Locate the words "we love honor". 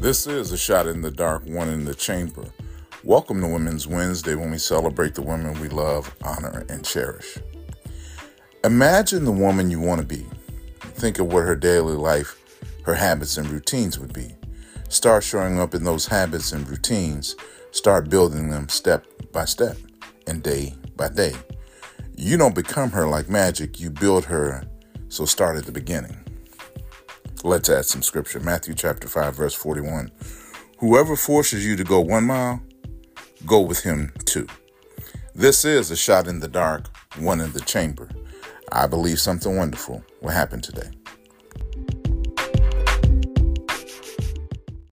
5.58-6.64